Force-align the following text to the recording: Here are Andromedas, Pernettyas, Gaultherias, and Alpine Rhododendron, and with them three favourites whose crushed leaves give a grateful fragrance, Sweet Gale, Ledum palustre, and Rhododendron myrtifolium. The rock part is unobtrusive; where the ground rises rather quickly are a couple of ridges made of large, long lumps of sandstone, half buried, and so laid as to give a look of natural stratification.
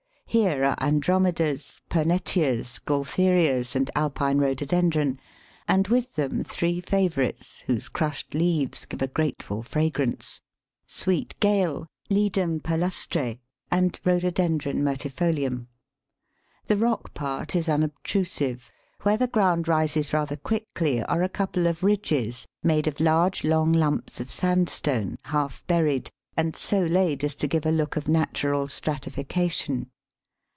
Here 0.39 0.63
are 0.63 0.77
Andromedas, 0.79 1.81
Pernettyas, 1.89 2.79
Gaultherias, 2.85 3.75
and 3.75 3.89
Alpine 3.97 4.37
Rhododendron, 4.37 5.19
and 5.67 5.89
with 5.89 6.15
them 6.15 6.45
three 6.45 6.79
favourites 6.79 7.63
whose 7.67 7.89
crushed 7.89 8.33
leaves 8.33 8.85
give 8.85 9.01
a 9.01 9.09
grateful 9.09 9.61
fragrance, 9.61 10.39
Sweet 10.87 11.37
Gale, 11.41 11.85
Ledum 12.09 12.61
palustre, 12.61 13.39
and 13.69 13.99
Rhododendron 14.05 14.81
myrtifolium. 14.81 15.67
The 16.67 16.77
rock 16.77 17.13
part 17.13 17.53
is 17.53 17.67
unobtrusive; 17.67 18.71
where 19.01 19.17
the 19.17 19.27
ground 19.27 19.67
rises 19.67 20.13
rather 20.13 20.37
quickly 20.37 21.03
are 21.03 21.23
a 21.23 21.27
couple 21.27 21.67
of 21.67 21.83
ridges 21.83 22.45
made 22.63 22.87
of 22.87 23.01
large, 23.01 23.43
long 23.43 23.73
lumps 23.73 24.21
of 24.21 24.31
sandstone, 24.31 25.17
half 25.23 25.67
buried, 25.67 26.09
and 26.37 26.55
so 26.55 26.79
laid 26.85 27.25
as 27.25 27.35
to 27.35 27.47
give 27.49 27.65
a 27.65 27.69
look 27.71 27.97
of 27.97 28.07
natural 28.07 28.69
stratification. 28.69 29.87